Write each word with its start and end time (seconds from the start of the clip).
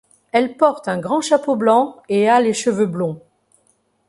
Elle 0.31 0.57
porte 0.57 0.87
un 0.87 0.97
grand 0.97 1.21
chapeau 1.21 1.55
blanc 1.55 2.01
et 2.09 2.27
a 2.27 2.41
les 2.41 2.55
cheveux 2.55 2.87
blonds. 2.87 3.21